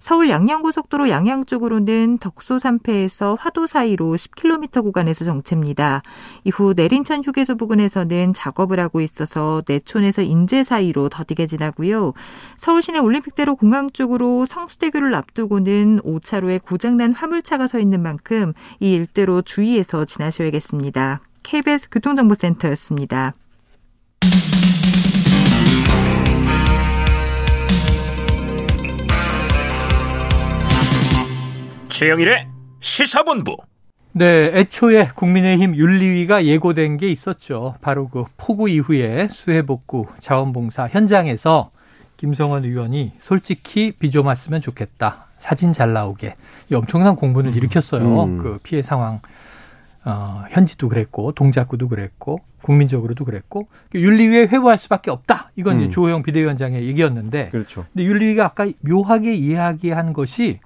[0.00, 6.02] 서울 양양고속도로 양양 쪽으로는 덕소 3패에서 화도 사이로 10km 구간에서 정체입니다.
[6.44, 12.12] 이후 내린천 휴게소 부근에서는 작업을 하고 있어서 내촌에서 인제 사이로 더디게 지나고요.
[12.58, 20.04] 서울시내 올림픽대로 공항 쪽으로 성수대교를 앞두고는 5차로에 고장난 화물차가 서 있는 만큼 이 일대로 주의해서
[20.04, 20.63] 지나셔야겠습니다.
[21.42, 23.34] KBS 교통정보센터였습니다.
[31.88, 32.48] 최영일의
[32.80, 33.56] 시사본부.
[34.12, 37.76] 네, 애초에 국민의힘 윤리위가 예고된 게 있었죠.
[37.80, 41.70] 바로 그 폭우 이후에 수해복구 자원봉사 현장에서
[42.16, 45.26] 김성원 의원이 솔직히 비좀 왔으면 좋겠다.
[45.38, 46.36] 사진 잘 나오게.
[46.72, 47.56] 엄청난 공분을 음.
[47.56, 48.24] 일으켰어요.
[48.24, 48.38] 음.
[48.38, 49.20] 그 피해 상황.
[50.04, 55.50] 어, 현지도 그랬고, 동작구도 그랬고, 국민적으로도 그랬고, 윤리위에 회부할 수밖에 없다.
[55.56, 55.80] 이건 음.
[55.82, 57.48] 이제 주호영 비대위원장의 얘기였는데.
[57.50, 57.86] 그렇죠.
[57.92, 60.60] 근데 윤리위가 아까 묘하게 이야기한 것이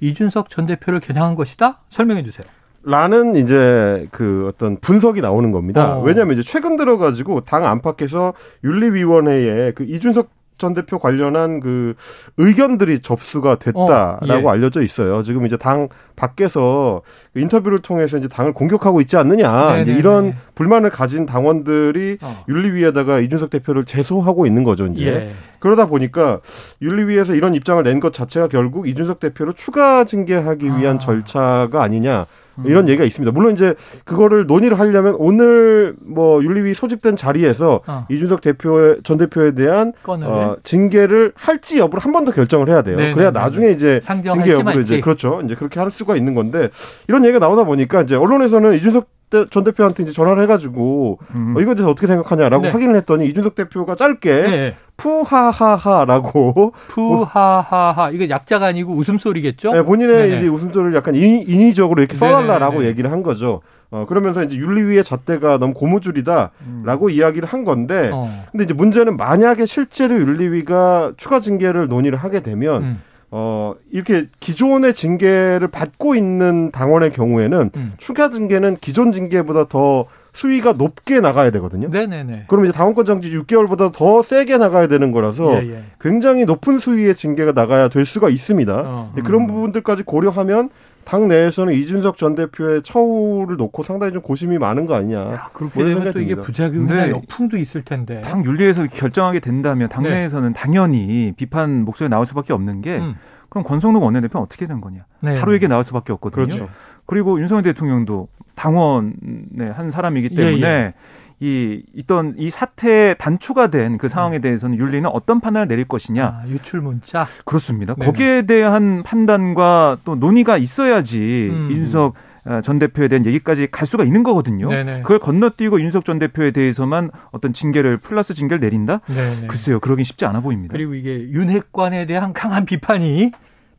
[0.00, 1.80] 이준석 전 대표를 겨냥한 것이다?
[1.90, 2.46] 설명해 주세요.
[2.84, 5.98] 라는 이제 그 어떤 분석이 나오는 겁니다.
[5.98, 6.02] 어.
[6.02, 10.28] 왜냐하면 이제 최근 들어가지고 당 안팎에서 윤리위원회에 그 이준석
[10.62, 11.94] 전 대표 관련한 그
[12.36, 14.56] 의견들이 접수가 됐다라고 어, 예.
[14.56, 15.24] 알려져 있어요.
[15.24, 17.02] 지금 이제 당 밖에서
[17.34, 19.82] 그 인터뷰를 통해서 이제 당을 공격하고 있지 않느냐 네네네.
[19.82, 22.44] 이제 이런 불만을 가진 당원들이 어.
[22.48, 24.86] 윤리위에다가 이준석 대표를 제소하고 있는 거죠.
[24.86, 25.32] 이제 예.
[25.58, 26.38] 그러다 보니까
[26.80, 30.98] 윤리위에서 이런 입장을 낸 것 자체가 결국 이준석 대표를 추가 징계하기 위한 아.
[30.98, 32.51] 절차가 아니냐 음.
[32.64, 33.32] 이런 얘기가 있습니다.
[33.32, 38.06] 물론 이제 그거를 논의를 하려면 오늘 뭐 윤리위 소집된 자리에서 어.
[38.10, 39.92] 이준석 대표 전 대표에 대한
[40.26, 42.96] 어, 징계를 할지 여부를 한 번 더 결정을 해야 돼요.
[42.96, 44.00] 네네, 그래야 나중에 이제
[44.34, 45.40] 징계 여부를 이제 그렇죠.
[45.44, 46.68] 이제 그렇게 할 수가 있는 건데
[47.08, 49.06] 이런 얘기가 나오다 보니까 이제 언론에서는 이준석
[49.50, 51.54] 전 대표한테 이제 전화를 해가지고 음.
[51.56, 52.70] 어, 이거에 대해서 어떻게 생각하냐라고 네.
[52.70, 54.76] 확인을 했더니 이준석 대표가 짧게 네.
[54.96, 59.72] 푸하하하라고 푸하하하 이거 약자가 아니고 웃음소리겠죠?
[59.72, 60.36] 네, 본인의 네네.
[60.36, 62.88] 이제 웃음소리를 약간 인위, 적으로 이렇게 써달라라고 네네.
[62.88, 63.62] 얘기를 한 거죠.
[63.90, 67.10] 어, 그러면서 이제 윤리위의 잣대가 너무 고무줄이다라고 음.
[67.10, 68.26] 이야기를 한 건데, 어.
[68.50, 73.02] 근데 이제 문제는 만약에 실제로 윤리위가 추가 징계를 논의를 하게 되면, 음.
[73.34, 77.92] 어, 이렇게 기존의 징계를 받고 있는 당원의 경우에는 음.
[77.96, 81.88] 추가 징계는 기존 징계보다 더 수위가 높게 나가야 되거든요.
[81.88, 82.44] 네네네.
[82.48, 85.84] 그럼 이제 당원권 정지 6개월보다 더 세게 나가야 되는 거라서 예, 예.
[85.98, 88.74] 굉장히 높은 수위의 징계가 나가야 될 수가 있습니다.
[88.74, 89.22] 어, 음.
[89.22, 90.68] 그런 부분들까지 고려하면
[91.04, 95.18] 당 내에서는 이준석 전 대표의 처우를 놓고 상당히 좀 고심이 많은 거 아니냐.
[95.18, 98.20] 야, 그렇게 되면 또 이게 부작용이나 역풍도 있을 텐데.
[98.22, 100.54] 당 윤리에서 결정하게 된다면 당 내에서는 네.
[100.54, 103.14] 당연히 비판 목소리 나올 수밖에 없는 게 음.
[103.48, 105.00] 그럼 권성동 원내대표는 어떻게 되는 거냐.
[105.20, 105.38] 네.
[105.38, 106.46] 하루 얘기 나올 수밖에 없거든요.
[106.46, 106.68] 그렇죠.
[107.04, 110.94] 그리고 윤석열 대통령도 당원의 한 사람이기 때문에 예, 예.
[111.42, 114.40] 이 있던 이 사태에 단초가 된 그 상황에 음.
[114.42, 116.24] 대해서는 윤리는 어떤 판단을 내릴 것이냐.
[116.24, 117.26] 아, 유출 문자.
[117.44, 117.94] 그렇습니다.
[117.94, 118.06] 네네.
[118.06, 121.68] 거기에 대한 판단과 또 논의가 있어야지 음.
[121.70, 124.68] 윤석 어, 전 대표에 대한 얘기까지 갈 수가 있는 거거든요.
[124.68, 125.02] 네네.
[125.02, 129.00] 그걸 건너뛰고 윤석 전 대표에 대해서만 어떤 징계를 플러스 징계를 내린다?
[129.06, 129.46] 네네.
[129.46, 130.72] 글쎄요, 그러긴 쉽지 않아 보입니다.
[130.72, 133.30] 그리고 이게 윤핵관에 대한 강한 비판이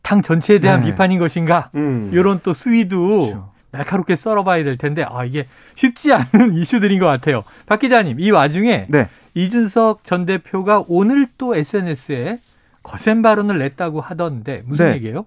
[0.01, 0.91] 당 전체에 대한 네.
[0.91, 1.69] 비판인 것인가?
[1.75, 2.09] 음.
[2.13, 3.52] 이런 또 수위도 그렇죠.
[3.73, 7.43] 날카롭게 썰어봐야 될 텐데 아 이게 쉽지 않은 이슈들인 것 같아요.
[7.65, 9.09] 박 기자님 이 와중에 네.
[9.33, 12.39] 이준석 전 대표가 오늘 또 SNS에
[12.83, 14.93] 거센 발언을 냈다고 하던데 무슨 네.
[14.95, 15.25] 얘기예요?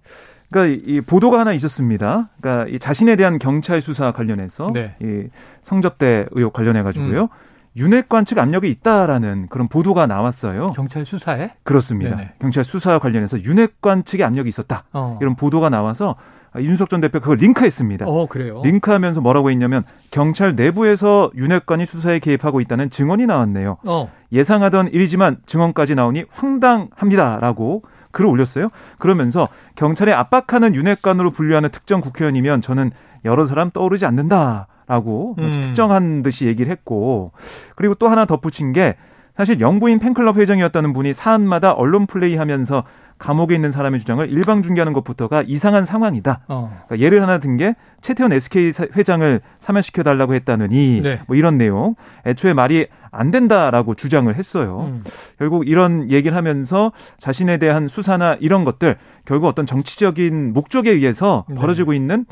[0.50, 2.28] 그러니까 이 보도가 하나 있었습니다.
[2.40, 4.94] 그러니까 이 자신에 대한 경찰 수사 관련해서 네.
[5.02, 5.28] 이
[5.62, 7.22] 성접대 의혹 관련해 가지고요.
[7.22, 7.28] 음.
[7.76, 10.68] 윤핵관 측 압력이 있다라는 그런 보도가 나왔어요.
[10.68, 11.50] 경찰 수사에?
[11.64, 12.16] 그렇습니다.
[12.16, 12.34] 네네.
[12.40, 14.84] 경찰 수사 관련해서 윤핵관 측의 압력이 있었다.
[14.92, 15.18] 어.
[15.20, 16.16] 이런 보도가 나와서
[16.60, 18.06] 윤석 전 대표 그걸 링크했습니다.
[18.06, 18.62] 어, 그래요?
[18.64, 23.78] 링크하면서 뭐라고 했냐면 경찰 내부에서 윤핵관이 수사에 개입하고 있다는 증언이 나왔네요.
[23.84, 24.10] 어.
[24.32, 28.68] 예상하던 일이지만 증언까지 나오니 황당합니다라고 글을 올렸어요.
[28.98, 32.90] 그러면서 경찰에 압박하는 윤핵관으로 분류하는 특정 국회의원이면 저는
[33.24, 34.68] 여러 사람 떠오르지 않는다.
[34.88, 35.50] 라고 음.
[35.50, 37.32] 특정한 듯이 얘기를 했고
[37.74, 38.94] 그리고 또 하나 덧붙인 게
[39.36, 42.84] 사실 영부인 팬클럽 회장이었다는 분이 사안마다 언론 플레이하면서
[43.18, 46.40] 감옥에 있는 사람의 주장을 일방 중계하는 것부터가 이상한 상황이다.
[46.48, 46.82] 어.
[46.86, 51.20] 그러니까 예를 하나 든 게 최태원 SK 회장을 사면시켜 달라고 했다느니 네.
[51.26, 51.94] 뭐 이런 내용.
[52.26, 54.90] 애초에 말이 안 된다라고 주장을 했어요.
[54.90, 55.04] 음.
[55.38, 61.56] 결국 이런 얘기를 하면서 자신에 대한 수사나 이런 것들 결국 어떤 정치적인 목적에 의해서 네.
[61.56, 62.26] 벌어지고 있는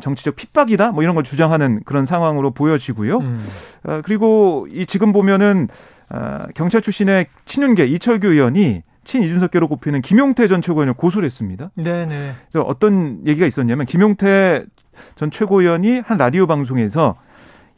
[0.00, 3.18] 정치적 핍박이다 뭐 이런 걸 주장하는 그런 상황으로 보여지고요.
[3.18, 3.46] 음.
[3.84, 5.68] 어, 그리고 이 지금 보면은
[6.10, 11.70] 어, 경찰 출신의 친윤계 이철규 의원이 친 이준석계로 꼽히는 김용태 전 최고위원을 고소를 했습니다.
[11.74, 12.32] 네네.
[12.50, 14.64] 그래서 어떤 얘기가 있었냐면 김용태
[15.14, 17.16] 전 최고위원이 한 라디오 방송에서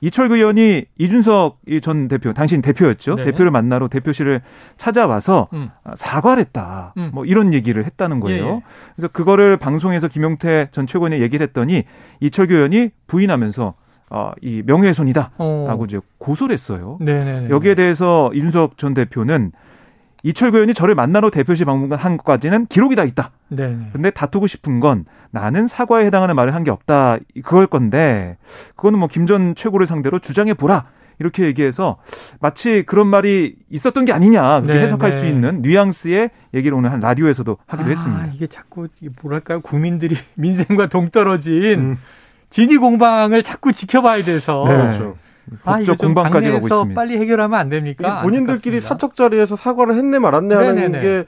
[0.03, 3.15] 이철규 의원이 이준석 전 대표, 당신 대표였죠.
[3.15, 3.25] 네.
[3.25, 4.43] 대표를 만나러 대표실을
[4.77, 5.71] 찾아와서 음.
[5.95, 6.93] 사과를 했다.
[6.99, 7.11] 음.
[7.15, 8.45] 뭐 이런 얘기를 했다는 거예요.
[8.45, 8.63] 예, 예.
[8.95, 11.85] 그래서 그거를 방송에서 김용태 전 최고위원이 얘기를 했더니
[12.21, 13.75] 이철규 의원이 부인하면서
[14.11, 15.85] 어, 이 명예훼손이다라고 어.
[15.87, 16.99] 이제 고소를 했어요.
[17.01, 17.51] 네네네.
[17.51, 19.53] 여기에 대해서 이준석 전 대표는
[20.27, 23.31] 이철규 의원이 저를 만나러 대표실 방문한 것까지는 기록이 다 있다.
[23.49, 23.77] 네.
[23.93, 27.19] 근데 다투고 싶은 건 나는 사과에 해당하는 말을 한 게 없다.
[27.45, 28.37] 그걸 건데
[28.75, 30.87] 그거는 뭐 김 전 최고를 상대로 주장해 보라.
[31.19, 31.97] 이렇게 얘기해서
[32.41, 35.17] 마치 그런 말이 있었던 게 아니냐 그렇게 네, 해석할 네.
[35.17, 38.27] 수 있는 뉘앙스의 얘기를 오늘 한 라디오에서도 하기도 아, 했습니다.
[38.35, 38.89] 이게 자꾸
[39.23, 41.97] 뭐랄까요 국민들이 민생과 동떨어진 음.
[42.51, 44.75] 진위 공방을 자꾸 지켜봐야 돼서 네.
[44.77, 45.17] 그렇죠.
[45.63, 46.95] 법적 아, 공방까지 가고 있습니다.
[46.95, 48.23] 빨리 해결하면 안 됩니까?
[48.23, 51.01] 본인들끼리 사적 자리에서 사과를 했네 말았네 하는 네네네.
[51.01, 51.25] 게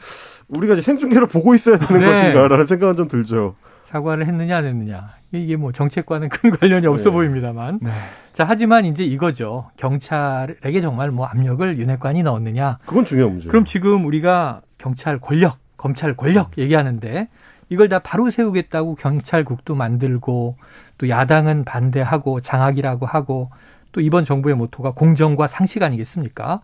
[0.48, 2.07] 우리가 이제 생중계로 보고 있어야 되는 네.
[2.07, 3.54] 것인가라는 생각은 좀 들죠.
[3.85, 7.14] 사과를 했느냐 안 했느냐 이게 뭐 정책과는 큰 관련이 없어 네.
[7.16, 7.78] 보입니다만.
[7.83, 7.90] 네.
[8.33, 9.70] 자 하지만 이제 이거죠.
[9.76, 12.78] 경찰에게 정말 뭐 압력을 윤핵관이 넣었느냐.
[12.87, 13.48] 그건 중요한 문제.
[13.48, 17.28] 그럼 지금 우리가 경찰 권력, 검찰 권력 얘기하는데
[17.70, 20.57] 이걸 다 바로 세우겠다고 경찰국도 만들고
[20.98, 23.50] 또 야당은 반대하고 장악이라고 하고
[23.92, 26.61] 또 이번 정부의 모토가 공정과 상식 아니겠습니까?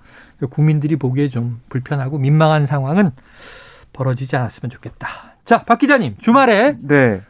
[0.50, 3.12] 국민들이 보기에 좀 불편하고 민망한 상황은
[3.92, 5.08] 벌어지지 않았으면 좋겠다.
[5.44, 7.22] 자, 박 기자님, 주말에 네.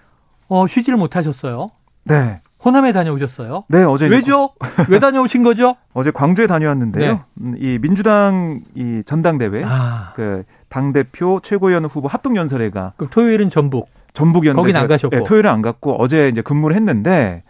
[0.48, 1.70] 어, 쉬지를 못하셨어요.
[2.04, 2.40] 네.
[2.64, 3.64] 호남에 다녀오셨어요?
[3.68, 4.50] 네, 어제 왜죠?
[4.88, 5.76] 왜 다녀오신 거죠?
[5.92, 7.12] 어제 광주에 다녀왔는데요.
[7.12, 7.20] 네.
[7.42, 10.14] 음, 이 민주당 이 전당대회 아.
[10.16, 13.90] 그당 대표 최고위원 후보 합동 연설회가 그럼 토요일은 전북.
[14.14, 17.42] 전북이었는데 거긴 안 가셨고 네, 토요일은 안 갔고 어제 이제 근무를 했는데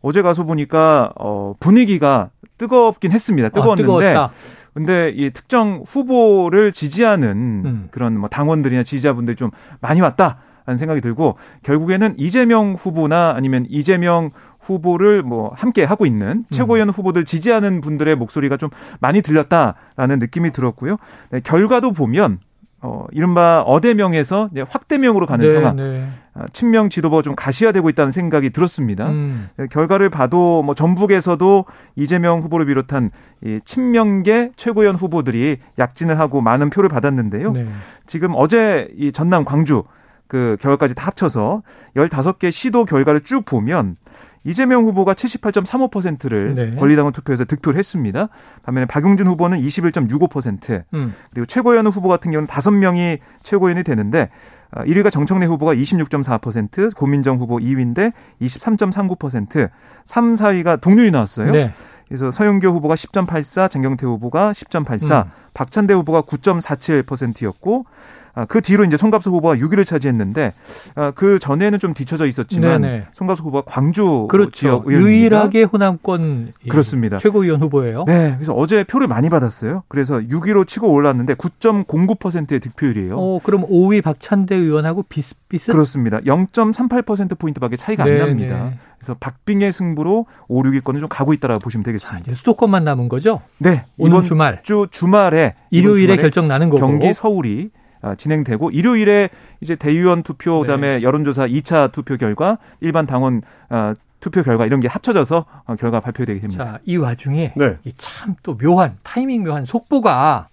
[0.00, 3.48] 어제 가서 보니까 어 분위기가 뜨겁긴 했습니다.
[3.48, 4.30] 뜨거웠는데 아,
[4.74, 7.88] 근데 이 특정 후보를 지지하는 음.
[7.90, 10.38] 그런 뭐 당원들이나 지지자분들이 좀 많이 왔다.
[10.66, 16.44] 라는 생각이 들고 결국에는 이재명 후보나 아니면 이재명 후보를 뭐 함께 하고 있는 음.
[16.50, 16.92] 최고위원 음.
[16.92, 18.68] 후보들 지지하는 분들의 목소리가 좀
[19.00, 20.98] 많이 들렸다라는 느낌이 들었고요.
[21.30, 22.40] 네, 결과도 보면
[22.82, 25.76] 어, 이른바 어대명에서 확대명으로 가는 네, 상황.
[25.76, 26.08] 네.
[26.38, 29.08] 아, 친명 지도부가 좀 가시화되고 있다는 생각이 들었습니다.
[29.10, 29.48] 음.
[29.56, 31.64] 네, 결과를 봐도 뭐 전북에서도
[31.96, 33.10] 이재명 후보를 비롯한
[33.44, 37.52] 이 친명계 최고위원 후보들이 약진을 하고 많은 표를 받았는데요.
[37.52, 37.66] 네.
[38.06, 39.82] 지금 어제 이 전남 광주
[40.28, 41.62] 그 결과까지 다 합쳐서
[41.96, 43.96] 15개 시도 결과를 쭉 보면
[44.44, 46.74] 이재명 후보가 78.35%를 네.
[46.76, 48.28] 권리당원 투표에서 득표를 했습니다.
[48.62, 51.14] 반면에 박용진 후보는 21.65%, 음.
[51.30, 54.30] 그리고 최고위원 후보 같은 경우는 5명이 최고위원이 되는데
[54.72, 59.70] 1위가 아, 정청래 후보가 26.4%, 고민정 후보 2위인데 23.39%,
[60.04, 61.50] 3, 4위가 동률이 나왔어요.
[61.52, 61.72] 네.
[62.06, 65.30] 그래서 서영교 후보가 10.84, 장경태 후보가 10.84, 음.
[65.54, 67.84] 박찬대 후보가 9.47%였고
[68.27, 70.52] 아, 그 뒤로 이제 송갑수 후보가 6위를 차지했는데
[70.94, 73.06] 아, 그 전에는 좀 뒤쳐져 있었지만 네네.
[73.12, 74.50] 송갑수 후보가 광주 그렇죠.
[74.52, 75.08] 지역 의원입니다.
[75.10, 77.18] 유일하게 호남권 그렇습니다.
[77.18, 78.04] 최고위원 후보예요.
[78.06, 79.82] 네, 그래서 어제 표를 많이 받았어요.
[79.88, 83.16] 그래서 6위로 치고 올랐는데 9.09%의 득표율이에요.
[83.16, 85.72] 어, 그럼 5위 박찬대 의원하고 비슷비슷?
[85.72, 86.20] 그렇습니다.
[86.20, 88.20] 0.38% 포인트밖에 차이가 네네.
[88.20, 88.72] 안 납니다.
[88.98, 92.30] 그래서 박빙의 승부로 5, 6위권을 좀 가고 있다라고 보시면 되겠습니다.
[92.30, 93.40] 자, 수도권만 남은 거죠?
[93.58, 93.84] 네.
[93.96, 97.78] 이번 주말 주 주말에 일요일에 결정 나는 거고 경기 서울이 아,
[98.16, 99.30] 진행되고 일요일에
[99.60, 101.02] 이제 대의원 투표 그다음에 네.
[101.02, 106.40] 여론조사 2차 투표 결과 일반 당원 어, 투표 결과 이런 게 합쳐져서 어, 결과 발표되게
[106.40, 106.64] 됩니다.
[106.64, 107.78] 자, 이 와중에 네.
[107.96, 110.48] 참또 묘한 타이밍 묘한 속보가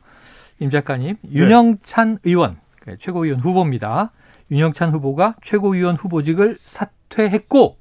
[0.60, 1.32] 임 작가님 네.
[1.32, 4.12] 윤영찬 의원 그 최고위원 후보입니다.
[4.52, 7.78] 윤영찬 후보가 최고위원 후보직을 사퇴했고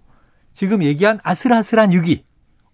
[0.55, 2.23] 지금 얘기한 아슬아슬한 6위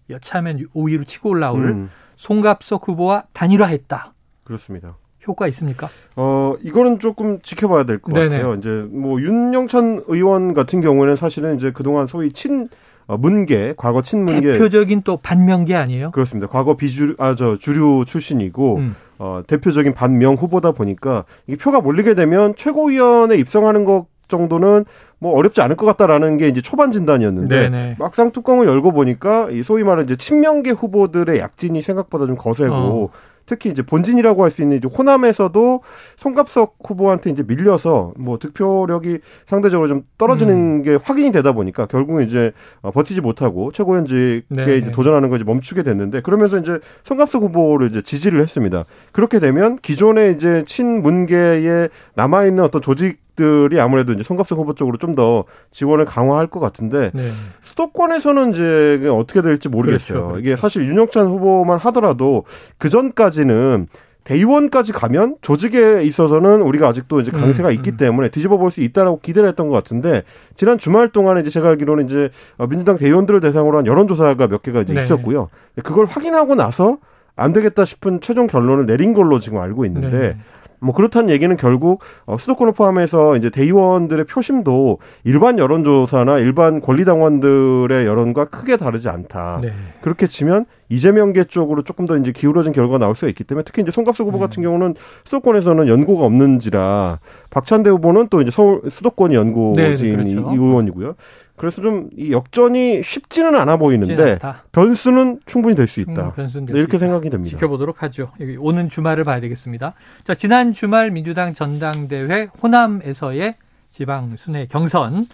[0.09, 1.89] 여차하면 5위로 치고 올라올 음.
[2.15, 4.13] 송갑석 후보와 단일화했다.
[4.43, 4.95] 그렇습니다.
[5.27, 5.89] 효과 있습니까?
[6.15, 8.55] 어, 이거는 조금 지켜봐야 될 것 같아요.
[8.55, 12.67] 이제 뭐 윤영찬 의원 같은 경우는 사실은 이제 그동안 소위 친
[13.07, 16.11] 어, 문계, 과거 친문계 대표적인 또 반명계 아니에요?
[16.11, 16.47] 그렇습니다.
[16.47, 18.95] 과거 비주 아저 주류 출신이고 음.
[19.19, 24.85] 어, 대표적인 반명 후보다 보니까 이게 표가 몰리게 되면 최고위원에 입성하는 것 정도는
[25.19, 27.95] 뭐 어렵지 않을 것 같다라는 게 이제 초반 진단이었는데 네네.
[27.99, 33.09] 막상 뚜껑을 열고 보니까 이 소위 말하는 이제 친명계 후보들의 약진이 생각보다 좀 거세고 어.
[33.45, 35.81] 특히 이제 본진이라고 할 수 있는 이제 호남에서도
[36.17, 40.83] 송갑석 후보한테 이제 밀려서 뭐 득표력이 상대적으로 좀 떨어지는 음.
[40.83, 42.51] 게 확인이 되다 보니까 결국은 이제
[42.81, 44.77] 어, 버티지 못하고 최고위원직에 네.
[44.77, 48.83] 이제 도전하는 거 이제 멈추게 됐는데 그러면서 이제 송갑석 후보를 이제 지지를 했습니다.
[49.13, 54.97] 그렇게 되면 기존에 이제 친문계에 남아 있는 어떤 조직 들이 아무래도 이제 송갑석 후보 쪽으로
[54.97, 57.29] 좀 더 지원을 강화할 것 같은데 네.
[57.61, 60.13] 수도권에서는 이제 어떻게 될지 모르겠어요.
[60.17, 60.39] 그렇죠, 그렇죠.
[60.39, 62.43] 이게 사실 윤영찬 후보만 하더라도
[62.77, 63.87] 그 전까지는
[64.23, 67.97] 대의원까지 가면 조직에 있어서는 우리가 아직도 이제 강세가 음, 있기 음.
[67.97, 70.23] 때문에 뒤집어 볼 수 있다라고 기대를 했던 것 같은데
[70.55, 72.29] 지난 주말 동안에 이제 제가 알기로는 이제
[72.69, 74.99] 민주당 대의원들을 대상으로 한 여론조사가 몇 개가 이제 네.
[74.99, 75.49] 있었고요.
[75.83, 76.97] 그걸 확인하고 나서
[77.35, 80.37] 안 되겠다 싶은 최종 결론을 내린 걸로 지금 알고 있는데 네.
[80.81, 88.45] 뭐 그렇다는 얘기는 결국 어, 수도권을 포함해서 이제 대의원들의 표심도 일반 여론조사나 일반 권리당원들의 여론과
[88.45, 89.59] 크게 다르지 않다.
[89.61, 89.71] 네.
[90.01, 93.91] 그렇게 치면 이재명계 쪽으로 조금 더 이제 기울어진 결과가 나올 수가 있기 때문에 특히 이제
[93.91, 94.39] 송갑수 후보 음.
[94.39, 97.19] 같은 경우는 수도권에서는 연고가 없는지라
[97.51, 100.49] 박찬대 후보는 또 이제 서울 수도권 연고진 네, 네 그렇죠.
[100.51, 101.15] 의원이고요.
[101.61, 104.39] 그래서 좀 이 역전이 쉽지는 않아 보이는데
[104.71, 106.33] 변수는 충분히 될 수 있다.
[106.33, 107.55] 변수는 네, 이렇게 생각이 됩니다.
[107.55, 108.31] 지켜보도록 하죠.
[108.39, 109.93] 여기 오는 주말을 봐야 되겠습니다.
[110.23, 113.55] 자, 지난 주말 민주당 전당대회 호남에서의
[113.91, 115.27] 지방 순회 경선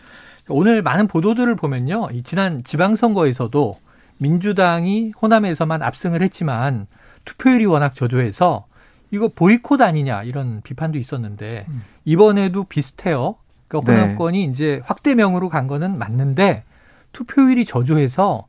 [0.50, 2.10] 오늘 많은 보도들을 보면요.
[2.12, 3.78] 이 지난 지방선거에서도
[4.18, 6.88] 민주당이 호남에서만 압승을 했지만
[7.26, 8.66] 투표율이 워낙 저조해서
[9.12, 11.82] 이거 보이콧 아니냐 이런 비판도 있었는데 음.
[12.06, 13.36] 이번에도 비슷해요.
[13.68, 14.02] 그러니까 네.
[14.02, 14.52] 호남권이 네.
[14.52, 16.64] 이제 확대명으로 간 거는 맞는데
[17.14, 18.46] 투표율이 저조해서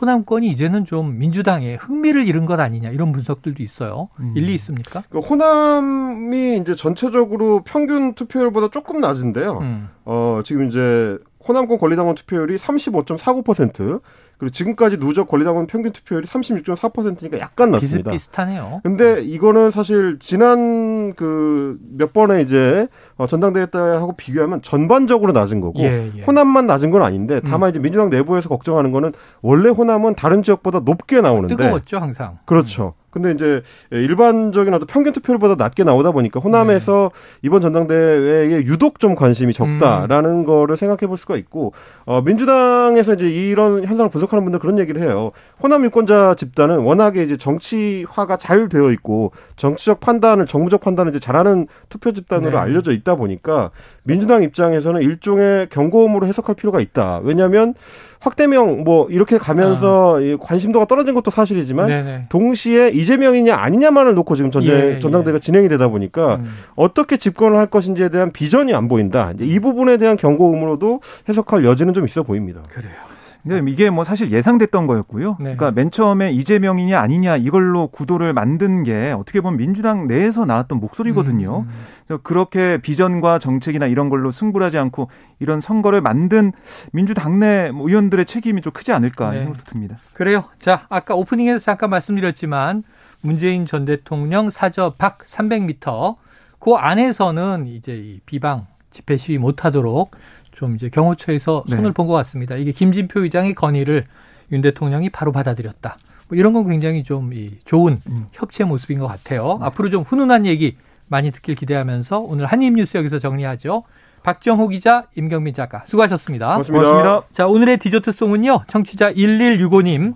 [0.00, 4.08] 호남권이 이제는 좀 민주당에 흥미를 잃은 것 아니냐 이런 분석들도 있어요.
[4.20, 4.32] 음.
[4.36, 5.02] 일리 있습니까?
[5.10, 9.58] 그 호남이 이제 전체적으로 평균 투표율보다 조금 낮은데요.
[9.58, 9.88] 음.
[10.04, 14.00] 어, 지금 이제 호남권 권리당원 투표율이 35.49%,
[14.38, 18.10] 그리고 지금까지 누적 권리당원 평균 투표율이 36.4%니까 약간 낮습니다.
[18.12, 18.80] 비슷비슷하네요.
[18.84, 25.80] 근데 이거는 사실 지난 그 몇 번에 이제 어, 전당대회 때하고 비교하면 전반적으로 낮은 거고
[25.80, 26.22] 예, 예.
[26.22, 27.70] 호남만 낮은 건 아닌데 다만 음.
[27.70, 32.38] 이제 민주당 내부에서 걱정하는 거는 원래 호남은 다른 지역보다 높게 나오는데 뜨거웠죠 항상.
[32.44, 32.94] 그렇죠.
[32.96, 33.07] 음.
[33.10, 37.38] 근데 이제 일반적인 어떤 평균 투표율보다 낮게 나오다 보니까 호남에서 네.
[37.42, 40.44] 이번 전당대회에 유독 좀 관심이 적다라는 음.
[40.44, 41.72] 거를 생각해 볼 수가 있고
[42.04, 45.32] 어 민주당에서 이제 이런 현상을 분석하는 분들 그런 얘기를 해요.
[45.62, 51.66] 호남 유권자 집단은 워낙에 이제 정치화가 잘 되어 있고 정치적 판단을 정무적 판단을 이제 잘하는
[51.88, 52.58] 투표 집단으로 네.
[52.58, 53.70] 알려져 있다 보니까
[54.02, 57.20] 민주당 입장에서는 일종의 경고음으로 해석할 필요가 있다.
[57.22, 57.74] 왜냐하면
[58.20, 60.36] 확대명 뭐 이렇게 가면서 아.
[60.40, 62.26] 관심도가 떨어진 것도 사실이지만 네네.
[62.28, 65.00] 동시에 이재명이냐 아니냐만을 놓고 지금 전쟁 예, 예.
[65.00, 65.40] 전당대가 예.
[65.40, 66.50] 진행이 되다 보니까 음.
[66.76, 69.32] 어떻게 집권을 할 것인지에 대한 비전이 안 보인다.
[69.40, 72.62] 이 부분에 대한 경고음으로도 해석할 여지는 좀 있어 보입니다.
[72.72, 73.07] 그래요.
[73.42, 75.36] 근데 이게 뭐 사실 예상됐던 거였고요.
[75.38, 75.54] 네.
[75.56, 81.60] 그러니까 맨 처음에 이재명이냐 아니냐 이걸로 구도를 만든 게 어떻게 보면 민주당 내에서 나왔던 목소리거든요.
[81.60, 81.70] 음.
[82.06, 86.52] 그래서 그렇게 비전과 정책이나 이런 걸로 승부를 하지 않고 이런 선거를 만든
[86.92, 89.38] 민주당 내뭐 의원들의 책임이 좀 크지 않을까 네.
[89.38, 89.98] 생각도 듭니다.
[90.14, 90.44] 그래요.
[90.58, 92.82] 자, 아까 오프닝에서 잠깐 말씀드렸지만
[93.20, 96.16] 문재인 전 대통령 사저 밖 300m
[96.58, 100.10] 그 안에서는 이제 이 비방 집회 시위 못하도록
[100.58, 101.76] 좀 이제 경호처에서 네.
[101.76, 102.56] 손을 본것 같습니다.
[102.56, 104.06] 이게 김진표 의장의 건의를
[104.50, 105.96] 윤 대통령이 바로 받아들였다.
[106.26, 108.26] 뭐 이런 건 굉장히 좀 이 좋은 음.
[108.32, 109.58] 협치의 모습인 것 같아요.
[109.60, 109.66] 네.
[109.66, 113.84] 앞으로 좀 훈훈한 얘기 많이 듣길 기대하면서 오늘 한입뉴스 여기서 정리하죠.
[114.24, 116.48] 박정호 기자, 임경민 작가 수고하셨습니다.
[116.48, 116.90] 고맙습니다.
[116.90, 117.26] 고맙습니다.
[117.30, 118.64] 자 오늘의 디저트송은요.
[118.66, 120.14] 청취자 1165님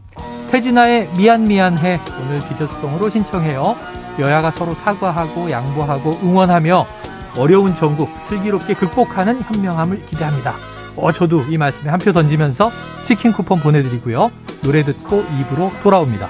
[0.51, 3.77] 태진아의 미안 미안해 오늘 디저트송으로 신청해요.
[4.19, 6.85] 여야가 서로 사과하고 양보하고 응원하며
[7.39, 10.55] 어려운 전국 슬기롭게 극복하는 현명함을 기대합니다.
[10.97, 12.71] 어, 저도 이 말씀에 한 표 던지면서
[13.05, 14.31] 치킨 쿠폰 보내드리고요.
[14.63, 16.29] 노래 듣고 입으로 돌아옵니다.